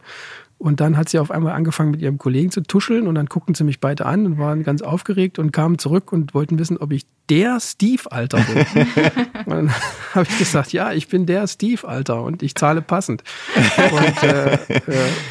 Und 0.57 0.79
dann 0.79 0.95
hat 0.95 1.09
sie 1.09 1.19
auf 1.19 1.29
einmal 1.29 1.53
angefangen, 1.53 1.91
mit 1.91 2.01
ihrem 2.01 2.17
Kollegen 2.17 2.49
zu 2.49 2.61
tuscheln 2.63 3.07
und 3.07 3.15
dann 3.15 3.25
guckten 3.25 3.53
sie 3.53 3.65
mich 3.65 3.81
beide 3.81 4.05
an 4.05 4.25
und 4.25 4.37
waren 4.37 4.63
ganz 4.63 4.81
aufgeregt 4.81 5.37
und 5.37 5.51
kamen 5.51 5.77
zurück 5.77 6.13
und 6.13 6.33
wollten 6.33 6.57
wissen, 6.57 6.77
ob 6.77 6.93
ich 6.93 7.05
der 7.29 7.59
Steve 7.59 8.09
Alter 8.09 8.39
bin. 8.39 8.65
und 9.45 9.49
dann 9.49 9.71
habe 10.15 10.25
ich 10.29 10.37
gesagt, 10.37 10.71
ja, 10.71 10.93
ich 10.93 11.09
bin 11.09 11.25
der 11.25 11.47
Steve 11.47 11.85
Alter 11.85 12.23
und 12.23 12.43
ich 12.43 12.55
zahle 12.55 12.81
passend. 12.81 13.23
Und, 13.55 14.23
äh, 14.23 14.53
äh, 14.53 14.79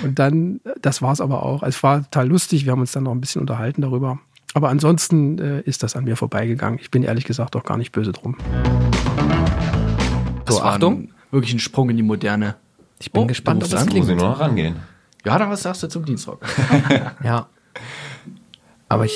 und 0.05 0.19
dann, 0.19 0.61
das 0.83 1.01
war 1.01 1.13
es 1.13 1.21
aber 1.23 1.43
auch. 1.45 1.63
Es 1.63 1.83
war 1.83 2.03
total 2.03 2.29
lustig, 2.29 2.67
wir 2.67 2.73
haben 2.73 2.81
uns 2.81 2.93
dann 2.93 3.05
noch 3.05 3.13
ein 3.13 3.21
bisschen 3.21 3.41
unterhalten 3.41 3.81
darüber. 3.81 4.19
Aber 4.55 4.69
ansonsten 4.69 5.39
äh, 5.39 5.61
ist 5.63 5.83
das 5.83 5.97
an 5.97 6.05
mir 6.05 6.17
vorbeigegangen. 6.17 6.79
Ich 6.79 6.91
bin 6.91 7.03
ehrlich 7.05 7.25
gesagt 7.25 7.57
auch 7.57 7.65
gar 7.65 7.79
nicht 7.79 7.93
böse 7.93 8.13
drum. 8.13 8.37
So, 10.47 10.61
Achtung. 10.63 10.95
Ein, 10.95 11.15
wirklich 11.31 11.55
ein 11.55 11.59
Sprung 11.59 11.89
in 11.89 11.97
die 11.97 12.03
Moderne. 12.03 12.57
Ich 13.01 13.11
bin 13.13 13.23
Oh, 13.23 13.27
gespannt, 13.27 13.65
ob 13.65 13.71
das 13.71 13.87
Berufsstand. 13.87 13.99
Muss 13.99 14.09
ich 14.09 14.15
klingt. 14.15 14.21
nur 14.21 14.31
noch 14.31 14.41
rangehen. 14.41 14.77
Ja, 15.25 15.39
dann 15.39 15.51
was 15.51 15.63
sagst 15.63 15.83
du 15.83 15.89
zum 15.89 16.05
Dienstrock? 16.05 16.41
Ja. 17.25 17.49
Aber 18.89 19.05
ich. 19.05 19.15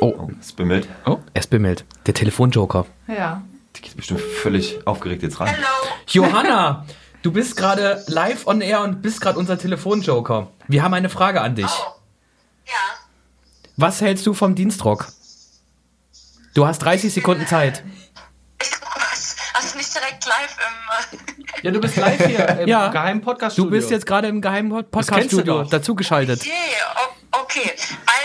Oh, 0.00 0.14
Oh, 0.18 0.28
es 0.40 0.52
bimmelt. 0.52 0.88
es 1.34 1.46
bimmelt. 1.46 1.84
Der 2.06 2.14
Telefonjoker. 2.14 2.86
Ja. 3.06 3.42
Die 3.76 3.82
geht 3.82 3.96
bestimmt 3.96 4.20
völlig 4.20 4.86
aufgeregt 4.86 5.22
jetzt 5.22 5.38
ran. 5.40 5.48
Johanna, 6.08 6.84
du 7.22 7.30
bist 7.32 7.56
gerade 7.56 8.02
live 8.08 8.46
on 8.46 8.60
air 8.60 8.82
und 8.82 9.00
bist 9.02 9.20
gerade 9.20 9.38
unser 9.38 9.58
Telefonjoker. 9.58 10.48
Wir 10.68 10.82
haben 10.82 10.94
eine 10.94 11.08
Frage 11.08 11.40
an 11.40 11.54
dich. 11.54 11.66
Ja, 12.66 12.72
Was 13.76 14.00
hältst 14.00 14.26
du 14.26 14.34
vom 14.34 14.54
Dienstrock? 14.54 15.08
Du 16.54 16.66
hast 16.66 16.78
30 16.80 17.12
Sekunden 17.12 17.46
Zeit. 17.46 17.82
Ja, 21.62 21.70
du 21.70 21.80
bist 21.80 21.96
live 21.96 22.24
hier 22.26 22.48
im 22.60 22.68
Ja. 22.68 22.88
geheimen 22.88 23.20
Podcast-Studio. 23.20 23.70
Du 23.70 23.76
bist 23.76 23.90
jetzt 23.90 24.06
gerade 24.06 24.28
im 24.28 24.40
geheimen 24.40 24.84
Podcast-Studio 24.90 25.62
dazugeschaltet. 25.64 26.40
Okay, 26.40 26.50
o- 27.32 27.40
okay. 27.42 27.70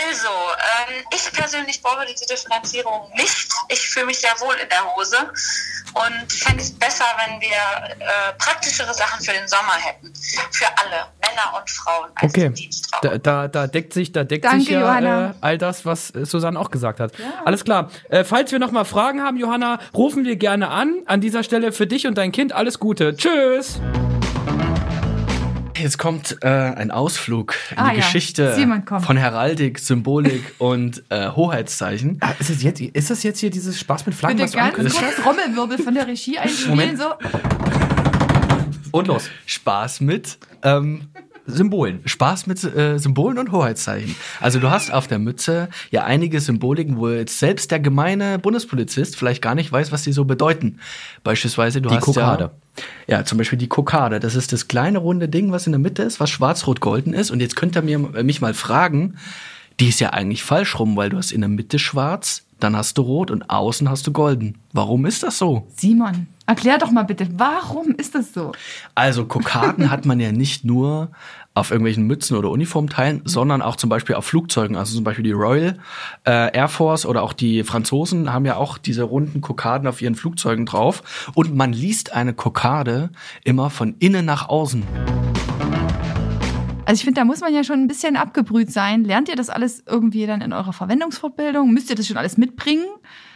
Also, 0.08 0.28
ähm, 0.28 1.04
ich 1.14 1.32
persönlich 1.32 1.80
brauche 1.82 2.04
diese 2.06 2.26
Differenzierung 2.26 3.10
nicht. 3.14 3.48
Ich 3.68 3.88
fühle 3.90 4.06
mich 4.06 4.18
sehr 4.20 4.32
wohl 4.40 4.54
in 4.62 4.68
der 4.68 4.84
Hose 4.94 5.16
und 5.94 6.32
fände 6.32 6.62
es 6.62 6.70
besser, 6.72 7.04
wenn 7.26 7.40
wir 7.40 7.48
äh, 7.48 8.32
praktischere 8.38 8.92
Sachen 8.94 9.24
für 9.24 9.32
den 9.32 9.46
Sommer 9.48 9.74
hätten. 9.74 10.12
Für 10.50 10.66
alle, 10.78 11.06
Männer 11.20 11.58
und 11.58 11.70
Frauen. 11.70 12.10
Als 12.14 12.34
Okay, 12.34 12.52
da, 13.02 13.18
da, 13.18 13.48
da 13.48 13.66
deckt 13.66 13.92
sich, 13.92 14.12
da 14.12 14.24
deckt 14.24 14.44
Danke, 14.44 14.60
sich 14.60 14.68
ja 14.70 14.80
Johanna. 14.80 15.30
äh, 15.30 15.34
all 15.40 15.58
das, 15.58 15.84
was 15.86 16.14
äh, 16.14 16.24
Susanne 16.24 16.58
auch 16.58 16.70
gesagt 16.70 17.00
hat. 17.00 17.12
Alles 17.44 17.64
klar. 17.64 17.90
Äh, 18.08 18.24
falls 18.24 18.52
wir 18.52 18.58
noch 18.58 18.70
mal 18.70 18.84
Fragen 18.84 19.22
haben, 19.22 19.36
Johanna, 19.36 19.78
rufen 19.94 20.24
wir 20.24 20.36
gerne 20.36 20.68
an. 20.68 20.94
An 21.06 21.20
dieser 21.20 21.42
Stelle 21.42 21.72
für 21.72 21.86
dich 21.86 22.06
und 22.06 22.16
dein 22.16 22.32
Kind 22.32 22.52
alles 22.52 22.78
Gute. 22.78 23.16
Tschüss. 23.16 23.80
Jetzt 25.80 25.98
kommt 25.98 26.38
äh, 26.42 26.48
ein 26.48 26.90
Ausflug 26.90 27.54
in 27.70 27.78
Ah, 27.78 27.90
die 27.90 27.98
ja. 27.98 28.04
Geschichte 28.04 28.54
von 29.00 29.16
Heraldik, 29.16 29.78
Symbolik 29.78 30.42
und 30.58 31.02
äh, 31.08 31.30
Hoheitszeichen. 31.30 32.18
Ah, 32.20 32.32
ist, 32.38 32.50
es 32.50 32.62
jetzt, 32.62 32.80
ist 32.80 33.10
das 33.10 33.22
jetzt 33.22 33.38
hier 33.40 33.50
dieses 33.50 33.78
Spaß 33.78 34.06
mit 34.06 34.14
Flaggen? 34.14 34.38
Bitte 34.38 34.56
ganz 34.56 34.74
kurz 34.74 35.16
Trommelwirbel 35.22 35.78
von 35.78 35.94
der 35.94 36.06
Regie 36.06 36.38
einspielen. 36.38 36.70
Moment. 36.70 36.98
So. 36.98 37.12
Und 38.90 39.06
los. 39.06 39.30
Spaß 39.46 40.00
mit 40.00 40.38
ähm, 40.62 41.02
Symbolen. 41.48 42.00
Spaß 42.04 42.46
mit 42.46 42.62
äh, 42.62 42.98
Symbolen 42.98 43.38
und 43.38 43.52
Hoheitszeichen. 43.52 44.14
Also 44.40 44.60
du 44.60 44.70
hast 44.70 44.92
auf 44.92 45.06
der 45.06 45.18
Mütze 45.18 45.68
ja 45.90 46.04
einige 46.04 46.40
Symboliken, 46.40 46.98
wo 46.98 47.08
jetzt 47.08 47.38
selbst 47.38 47.70
der 47.70 47.80
gemeine 47.80 48.38
Bundespolizist 48.38 49.16
vielleicht 49.16 49.42
gar 49.42 49.54
nicht 49.54 49.72
weiß, 49.72 49.90
was 49.90 50.02
die 50.02 50.12
so 50.12 50.24
bedeuten. 50.24 50.78
Beispielsweise 51.24 51.80
du 51.80 51.88
Die 51.88 51.96
hast 51.96 52.04
Kokarde. 52.04 52.50
Ja, 53.06 53.18
ja, 53.18 53.24
zum 53.24 53.38
Beispiel 53.38 53.58
die 53.58 53.68
Kokarde. 53.68 54.20
Das 54.20 54.34
ist 54.34 54.52
das 54.52 54.68
kleine 54.68 54.98
runde 54.98 55.28
Ding, 55.28 55.50
was 55.50 55.66
in 55.66 55.72
der 55.72 55.80
Mitte 55.80 56.02
ist, 56.02 56.20
was 56.20 56.30
schwarz-rot-golden 56.30 57.14
ist. 57.14 57.30
Und 57.30 57.40
jetzt 57.40 57.56
könnt 57.56 57.76
ihr 57.76 57.82
mir, 57.82 58.14
äh, 58.14 58.22
mich 58.22 58.40
mal 58.40 58.54
fragen, 58.54 59.16
die 59.80 59.88
ist 59.88 60.00
ja 60.00 60.10
eigentlich 60.10 60.42
falsch 60.42 60.78
rum, 60.78 60.96
weil 60.96 61.10
du 61.10 61.16
hast 61.16 61.32
in 61.32 61.40
der 61.40 61.48
Mitte 61.48 61.78
schwarz, 61.78 62.44
dann 62.60 62.76
hast 62.76 62.98
du 62.98 63.02
rot 63.02 63.30
und 63.30 63.50
außen 63.50 63.88
hast 63.88 64.06
du 64.06 64.12
golden. 64.12 64.58
Warum 64.72 65.06
ist 65.06 65.22
das 65.22 65.38
so? 65.38 65.66
Simon, 65.76 66.26
erklär 66.46 66.78
doch 66.78 66.90
mal 66.90 67.04
bitte, 67.04 67.28
warum 67.36 67.94
ist 67.96 68.14
das 68.14 68.32
so? 68.32 68.52
Also 68.94 69.24
Kokarden 69.26 69.90
hat 69.90 70.06
man 70.06 70.20
ja 70.20 70.32
nicht 70.32 70.64
nur 70.64 71.10
auf 71.54 71.70
irgendwelchen 71.70 72.06
Mützen 72.06 72.36
oder 72.36 72.50
Uniformteilen, 72.50 73.22
sondern 73.24 73.62
auch 73.62 73.76
zum 73.76 73.90
Beispiel 73.90 74.14
auf 74.14 74.24
Flugzeugen. 74.26 74.76
Also 74.76 74.94
zum 74.94 75.04
Beispiel 75.04 75.24
die 75.24 75.32
Royal 75.32 75.78
äh, 76.24 76.56
Air 76.56 76.68
Force 76.68 77.04
oder 77.04 77.22
auch 77.22 77.32
die 77.32 77.64
Franzosen 77.64 78.32
haben 78.32 78.44
ja 78.44 78.56
auch 78.56 78.78
diese 78.78 79.02
runden 79.02 79.40
Kokarden 79.40 79.88
auf 79.88 80.00
ihren 80.00 80.14
Flugzeugen 80.14 80.66
drauf. 80.66 81.30
Und 81.34 81.54
man 81.54 81.72
liest 81.72 82.12
eine 82.12 82.32
Kokarde 82.32 83.10
immer 83.44 83.70
von 83.70 83.96
innen 83.98 84.24
nach 84.24 84.48
außen. 84.48 84.84
Also 86.88 87.00
ich 87.00 87.04
finde, 87.04 87.20
da 87.20 87.26
muss 87.26 87.42
man 87.42 87.52
ja 87.52 87.64
schon 87.64 87.80
ein 87.80 87.86
bisschen 87.86 88.16
abgebrüht 88.16 88.72
sein. 88.72 89.04
Lernt 89.04 89.28
ihr 89.28 89.36
das 89.36 89.50
alles 89.50 89.82
irgendwie 89.86 90.24
dann 90.24 90.40
in 90.40 90.54
eurer 90.54 90.72
Verwendungsfortbildung? 90.72 91.70
Müsst 91.70 91.90
ihr 91.90 91.96
das 91.96 92.06
schon 92.06 92.16
alles 92.16 92.38
mitbringen? 92.38 92.86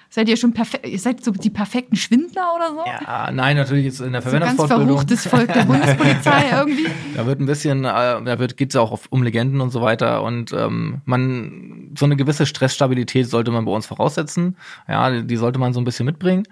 Seid 0.09 0.31
ihr 0.31 0.39
schon 0.39 0.55
perfekt, 0.55 0.87
ihr 0.87 0.99
seid 0.99 1.23
so 1.23 1.33
die 1.33 1.51
perfekten 1.51 1.97
Schwindler 1.97 2.55
oder 2.57 2.71
so? 2.71 2.83
Ja, 2.87 3.31
nein, 3.31 3.59
natürlich 3.59 3.85
jetzt 3.85 4.01
in 4.01 4.13
der 4.13 4.23
So 4.23 4.31
ganz 4.31 4.55
Verwendungsfortbildung. 4.57 4.87
verruchtes 4.87 5.27
Volk 5.27 5.53
der 5.53 5.63
Bundespolizei 5.67 6.45
irgendwie. 6.51 6.87
Da 7.15 7.27
wird 7.27 7.41
ein 7.41 7.47
bisschen, 7.47 7.85
äh, 7.85 8.25
da 8.25 8.39
wird 8.39 8.57
geht's 8.57 8.75
auch 8.75 8.91
auf, 8.91 9.09
um 9.11 9.23
Legenden 9.23 9.61
und 9.61 9.69
so 9.69 9.83
weiter 9.83 10.23
und 10.23 10.55
ähm, 10.55 11.03
man 11.05 11.91
so 11.99 12.07
eine 12.07 12.17
gewisse 12.17 12.47
Stressstabilität 12.47 13.29
sollte 13.29 13.51
man 13.51 13.67
bei 13.67 13.73
uns 13.73 13.85
voraussetzen. 13.85 14.57
Ja, 14.89 15.11
die, 15.11 15.27
die 15.27 15.37
sollte 15.37 15.59
man 15.59 15.75
so 15.75 15.81
ein 15.81 15.85
bisschen 15.85 16.07
mitbringen. 16.07 16.45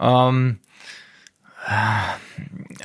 Ähm, 0.00 0.60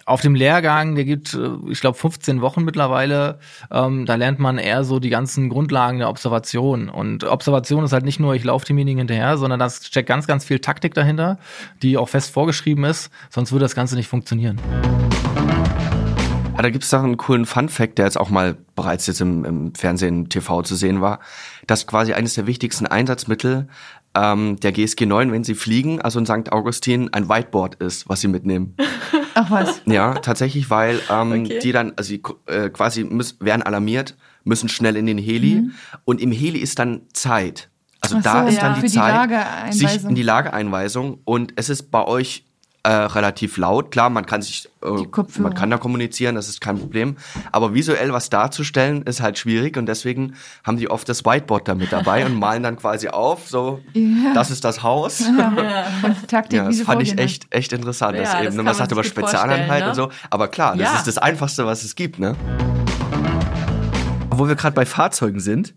auf 0.06 0.22
dem 0.22 0.36
Lehrgang, 0.36 0.96
der 0.96 1.06
gibt, 1.06 1.34
äh, 1.34 1.50
ich 1.70 1.82
glaube, 1.82 1.98
15 1.98 2.42
Wochen 2.42 2.64
mittlerweile, 2.64 3.40
ähm, 3.70 4.06
da 4.06 4.16
lernt 4.16 4.40
man 4.40 4.58
eher 4.58 4.84
so 4.84 5.00
die 5.00 5.10
ganzen 5.10 5.50
Grundlagen 5.50 6.00
der 6.00 6.10
Observation. 6.10 6.90
Und 6.90 7.24
Observation 7.24 7.84
ist 7.84 7.94
halt 7.94 8.06
nicht 8.06 8.20
nur, 8.20 8.34
ich 8.36 8.44
laufe 8.44 8.66
demjenigen 8.66 9.00
hinterher, 9.00 9.38
sondern 9.38 9.60
da 9.60 9.70
steckt 9.70 10.10
ganz, 10.10 10.28
ganz 10.28 10.44
viel 10.46 10.60
Taktik 10.60 10.94
dahinter, 10.94 11.38
die 11.82 11.98
auch 11.98 12.10
fest 12.10 12.32
vorgeschrieben 12.34 12.84
ist, 12.84 13.12
sonst 13.30 13.52
würde 13.52 13.66
das 13.66 13.76
Ganze 13.76 13.96
nicht 13.96 14.08
funktionieren. 14.08 14.60
Ah, 16.58 16.64
da 16.64 16.70
gibt's 16.70 16.90
doch 16.90 17.04
einen 17.04 17.18
coolen 17.18 17.46
Fun-Fact, 17.46 17.98
der 17.98 18.06
jetzt 18.06 18.20
auch 18.20 18.30
mal 18.30 18.58
bereits 18.76 19.08
jetzt 19.08 19.22
im, 19.22 19.46
im 19.46 19.76
Fernsehen, 19.76 20.30
TV 20.30 20.62
zu 20.62 20.76
sehen 20.76 21.02
war, 21.02 21.20
dass 21.66 21.88
quasi 21.88 22.14
eines 22.14 22.34
der 22.36 22.46
wichtigsten 22.46 22.86
Einsatzmittel 22.86 23.68
ähm, 24.16 24.58
der 24.60 24.72
GSG 24.72 25.06
9, 25.06 25.32
wenn 25.32 25.44
sie 25.44 25.56
fliegen, 25.56 26.02
also 26.02 26.20
in 26.20 26.26
St. 26.26 26.52
Augustin, 26.52 27.14
ein 27.14 27.30
Whiteboard 27.30 27.76
ist, 27.76 28.10
was 28.10 28.22
sie 28.22 28.28
mitnehmen. 28.28 28.76
Ach 29.34 29.50
was. 29.50 29.82
Ja, 29.86 30.16
tatsächlich, 30.16 30.70
weil 30.70 31.00
ähm, 31.10 31.32
Okay. 31.46 31.60
die 31.64 31.72
dann, 31.72 31.94
also 31.96 32.10
sie 32.10 32.22
äh, 32.48 32.70
quasi 32.70 33.04
müssen, 33.06 33.38
werden 33.40 33.62
alarmiert, 33.64 34.16
müssen 34.44 34.68
schnell 34.70 34.98
in 34.98 35.06
den 35.06 35.18
Heli 35.18 35.62
Mhm. 35.62 35.72
und 36.06 36.20
im 36.22 36.32
Heli 36.32 36.60
ist 36.60 36.80
dann 36.80 37.02
Zeit. 37.14 37.70
Also 38.02 38.18
Ach 38.18 38.24
da 38.24 38.42
so, 38.44 38.48
ist 38.50 38.56
ja, 38.56 38.62
dann 38.64 38.74
die 38.76 38.80
für 38.82 38.88
die 38.88 38.94
Zeit, 38.94 39.14
Lageeinweisung. 39.14 39.88
sich 39.90 40.04
in 40.10 40.16
die 40.16 40.24
Lageeinweisung 40.24 41.20
und 41.24 41.54
es 41.56 41.70
ist 41.70 41.92
bei 41.92 42.04
euch 42.04 42.46
äh, 42.84 42.90
relativ 42.92 43.58
laut. 43.58 43.92
Klar, 43.92 44.10
man 44.10 44.26
kann 44.26 44.42
sich, 44.42 44.68
äh, 44.84 44.88
man 45.40 45.54
kann 45.54 45.70
da 45.70 45.78
kommunizieren, 45.78 46.34
das 46.36 46.50
ist 46.50 46.62
kein 46.62 46.80
Problem. 46.80 47.16
Aber 47.52 47.74
visuell 47.76 48.12
was 48.12 48.30
darzustellen 48.32 49.04
ist 49.04 49.22
halt 49.22 49.38
schwierig 49.38 49.78
und 49.78 49.86
deswegen 49.86 50.34
haben 50.66 50.78
die 50.78 50.90
oft 50.90 51.08
das 51.08 51.24
Whiteboard 51.24 51.68
da 51.68 51.76
mit 51.76 51.92
dabei 51.92 52.26
und 52.26 52.34
malen 52.40 52.64
dann 52.64 52.78
quasi 52.78 53.08
auf, 53.10 53.48
so, 53.48 53.82
Ja. 53.94 54.34
das 54.34 54.50
ist 54.50 54.64
das 54.64 54.82
Haus. 54.84 55.22
Und 56.04 56.28
Taktik, 56.28 56.58
Ja, 56.58 56.66
das 56.66 56.82
fand 56.82 57.02
ich 57.04 57.18
echt, 57.20 57.46
echt 57.54 57.72
interessant. 57.74 58.16
Ja, 58.16 58.24
das 58.24 58.32
das 58.32 58.40
eben, 58.42 58.48
kann 58.48 58.56
man 58.58 58.66
man 58.66 58.76
sagt 58.76 58.92
über 58.92 59.02
gut 59.02 59.10
Spezialeinheit 59.12 59.84
vorstellen, 59.84 59.90
und 59.90 59.96
so. 59.96 60.26
Aber 60.30 60.48
klar, 60.48 60.76
das 60.76 60.92
Ja. 60.92 60.98
ist 60.98 61.08
das 61.08 61.18
Einfachste, 61.20 61.66
was 61.66 61.84
es 61.84 61.96
gibt, 61.96 62.18
ne? 62.20 62.36
Wo 64.32 64.48
wir 64.48 64.56
gerade 64.56 64.74
bei 64.74 64.86
Fahrzeugen 64.86 65.40
sind, 65.40 65.74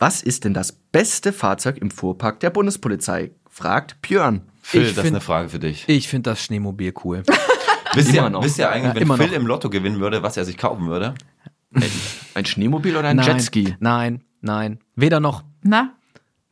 was 0.00 0.22
ist 0.22 0.44
denn 0.44 0.54
das 0.54 0.72
beste 0.72 1.32
Fahrzeug 1.32 1.78
im 1.78 1.90
Fuhrpark 1.92 2.40
der 2.40 2.50
Bundespolizei? 2.50 3.30
Fragt 3.48 4.02
Björn. 4.02 4.42
Phil, 4.62 4.82
Ich 4.82 4.88
das 4.88 4.96
ist 4.98 5.02
find- 5.02 5.14
eine 5.16 5.20
Frage 5.20 5.48
für 5.50 5.58
dich. 5.60 5.84
Ich 5.88 6.08
finde 6.08 6.30
das 6.30 6.42
Schneemobil 6.42 6.92
cool. 7.04 7.22
Wisst 7.94 8.12
ihr, 8.12 8.28
noch. 8.30 8.42
wisst 8.44 8.58
ihr 8.58 8.70
eigentlich, 8.70 8.94
wenn 8.94 9.02
immer 9.02 9.16
Phil 9.16 9.26
noch. 9.28 9.32
im 9.34 9.46
Lotto 9.46 9.68
gewinnen 9.70 10.00
würde, 10.00 10.22
was 10.22 10.36
er 10.36 10.44
sich 10.44 10.56
kaufen 10.56 10.86
würde? 10.88 11.14
Ein 12.34 12.44
Schneemobil 12.44 12.96
oder 12.96 13.08
ein 13.08 13.16
nein, 13.16 13.26
Jetski? 13.26 13.76
Nein, 13.80 14.22
nein. 14.40 14.78
Weder 14.96 15.18
noch. 15.20 15.42
Na? 15.62 15.94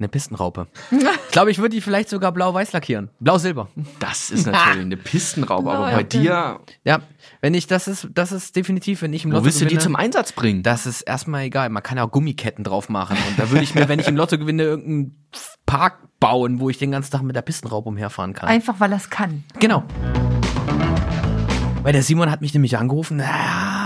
Eine 0.01 0.09
Pistenraupe. 0.09 0.69
Ich 0.93 1.33
glaube, 1.33 1.51
ich 1.51 1.59
würde 1.59 1.75
die 1.75 1.81
vielleicht 1.81 2.09
sogar 2.09 2.31
blau-weiß 2.31 2.73
lackieren. 2.73 3.11
Blau-silber. 3.19 3.69
Das 3.99 4.31
ist 4.31 4.47
natürlich 4.47 4.81
eine 4.81 4.97
Pistenraube, 4.97 5.73
aber 5.73 5.91
bei 5.91 6.05
dir. 6.05 6.61
Ja, 6.85 7.01
wenn 7.41 7.53
ich, 7.53 7.67
das 7.67 7.89
ist, 7.89 8.07
das 8.15 8.31
ist 8.31 8.55
definitiv, 8.55 9.03
wenn 9.03 9.13
ich 9.13 9.25
im 9.25 9.33
Wo 9.33 9.35
Lotto 9.35 9.47
willst 9.47 9.61
du 9.61 9.65
die 9.65 9.71
gewinne, 9.71 9.83
zum 9.83 9.97
Einsatz 9.97 10.31
bringen? 10.31 10.63
Das 10.63 10.87
ist 10.87 11.03
erstmal 11.03 11.43
egal. 11.43 11.69
Man 11.71 11.83
kann 11.83 11.99
ja 11.99 12.05
auch 12.05 12.13
Gummiketten 12.13 12.63
drauf 12.63 12.89
machen. 12.89 13.17
Und 13.29 13.41
da 13.41 13.51
würde 13.51 13.65
ich 13.65 13.75
mir, 13.75 13.89
wenn 13.89 13.99
ich 13.99 14.07
im 14.07 14.15
Lotto 14.15 14.39
gewinne, 14.39 14.63
irgendeinen 14.63 15.29
Park 15.67 15.99
bauen, 16.21 16.61
wo 16.61 16.71
ich 16.71 16.79
den 16.79 16.93
ganzen 16.93 17.11
Tag 17.11 17.23
mit 17.23 17.35
der 17.35 17.43
Pistenraube 17.43 17.89
umherfahren 17.89 18.35
kann. 18.35 18.49
Einfach, 18.49 18.79
weil 18.79 18.93
er 18.93 18.99
es 18.99 19.11
kann. 19.11 19.43
Genau. 19.59 19.83
Weil 21.83 21.93
der 21.93 22.05
Simon 22.05 22.31
hat 22.31 22.41
mich 22.41 22.55
nämlich 22.55 22.79
angerufen. 22.79 23.19
Ja, 23.19 23.78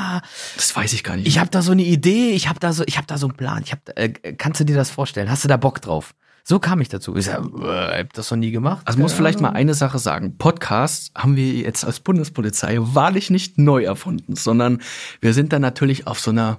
das 0.57 0.75
weiß 0.75 0.93
ich 0.93 1.05
gar 1.05 1.17
nicht. 1.17 1.27
Ich 1.27 1.39
habe 1.39 1.51
da 1.51 1.63
so 1.63 1.73
eine 1.73 1.83
Idee. 1.83 2.31
Ich 2.31 2.49
habe 2.49 2.61
da 2.61 2.73
so, 2.73 2.85
ich 2.87 2.97
habe 2.97 3.07
da 3.07 3.19
so 3.19 3.27
einen 3.27 3.37
Plan. 3.37 3.63
Ich 3.65 3.73
hab, 3.73 3.81
äh, 3.97 4.09
kannst 4.09 4.61
du 4.61 4.65
dir 4.65 4.77
das 4.77 4.91
vorstellen? 4.91 5.31
Hast 5.31 5.45
du 5.45 5.49
da 5.49 5.57
Bock 5.57 5.81
drauf? 5.81 6.15
So 6.45 6.59
kam 6.59 6.81
ich 6.81 6.89
dazu. 6.89 7.15
Ich 7.15 7.27
sag, 7.27 7.45
äh, 7.61 8.01
hab 8.01 8.13
das 8.15 8.31
noch 8.31 8.39
nie 8.39 8.51
gemacht. 8.51 8.83
Also 8.85 8.99
muss 8.99 9.13
vielleicht 9.13 9.41
mal 9.41 9.51
eine 9.51 9.75
Sache 9.75 9.99
sagen. 9.99 10.39
Podcasts 10.39 11.13
haben 11.15 11.37
wir 11.37 11.53
jetzt 11.53 11.85
als 11.85 12.01
Bundespolizei 12.01 12.79
wahrlich 12.81 13.31
nicht 13.31 13.59
neu 13.59 13.85
erfunden, 13.85 14.35
sondern 14.35 14.83
wir 15.21 15.35
sind 15.35 15.53
da 15.53 15.61
natürlich 15.61 16.09
auf 16.09 16.19
so 16.19 16.33
einer 16.33 16.59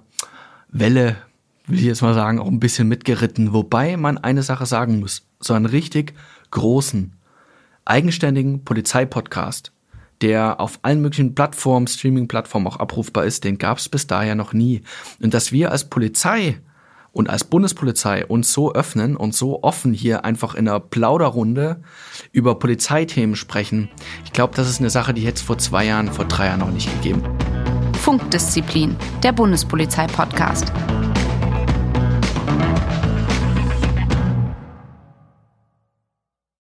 Welle, 0.70 1.18
will 1.68 1.80
ich 1.80 1.86
jetzt 1.86 2.02
mal 2.02 2.14
sagen, 2.14 2.40
auch 2.40 2.48
ein 2.48 2.62
bisschen 2.62 2.88
mitgeritten. 2.88 3.52
Wobei 3.52 3.98
man 3.98 4.18
eine 4.18 4.42
Sache 4.42 4.66
sagen 4.66 5.02
muss. 5.02 5.24
So 5.42 5.54
einen 5.54 5.66
richtig 5.66 6.14
großen, 6.52 7.14
eigenständigen 7.84 8.64
Polizeipodcast, 8.64 9.73
der 10.24 10.62
auf 10.62 10.80
allen 10.82 11.02
möglichen 11.02 11.36
Plattformen, 11.36 11.86
Streaming-Plattformen 11.86 12.66
auch 12.66 12.78
abrufbar 12.78 13.26
ist, 13.26 13.44
den 13.44 13.58
gab 13.58 13.78
es 13.78 13.90
bis 13.90 14.08
daher 14.08 14.36
noch 14.36 14.54
nie. 14.54 14.82
Und 15.22 15.34
dass 15.34 15.52
wir 15.52 15.72
als 15.72 15.90
Polizei 15.90 16.60
und 17.12 17.30
als 17.30 17.44
Bundespolizei 17.44 18.26
uns 18.26 18.52
so 18.54 18.74
öffnen 18.74 19.18
und 19.18 19.36
so 19.36 19.62
offen 19.64 19.94
hier 19.94 20.24
einfach 20.24 20.56
in 20.56 20.68
einer 20.68 20.80
Plauderrunde 20.80 21.82
über 22.32 22.58
Polizeithemen 22.58 23.36
sprechen, 23.36 23.90
ich 24.24 24.32
glaube, 24.32 24.56
das 24.56 24.70
ist 24.70 24.80
eine 24.80 24.90
Sache, 24.90 25.14
die 25.14 25.22
hätte 25.22 25.36
es 25.36 25.42
vor 25.42 25.58
zwei 25.58 25.86
Jahren, 25.86 26.12
vor 26.12 26.26
drei 26.26 26.48
Jahren 26.48 26.62
noch 26.62 26.72
nicht 26.72 26.92
gegeben. 26.96 27.22
Funkdisziplin, 28.00 28.96
der 29.24 29.34
Bundespolizei-Podcast. 29.34 30.72